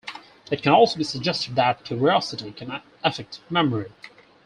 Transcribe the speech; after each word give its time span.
It 0.49 0.63
can 0.63 0.71
also 0.71 0.97
be 0.97 1.03
suggested 1.03 1.53
that 1.57 1.83
curiosity 1.85 2.51
can 2.53 2.81
affect 3.03 3.39
memory. 3.51 3.91